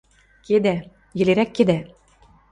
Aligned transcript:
Кедӓ, 0.45 0.75
йӹлерӓк 1.17 1.49
кедӓ!.. 1.55 1.77